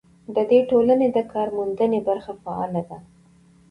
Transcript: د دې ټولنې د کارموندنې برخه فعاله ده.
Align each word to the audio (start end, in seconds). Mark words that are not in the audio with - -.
د 0.35 0.37
دې 0.49 0.59
ټولنې 0.69 1.07
د 1.11 1.17
کارموندنې 1.33 1.99
برخه 2.07 2.31
فعاله 2.43 2.81
ده. 2.89 2.99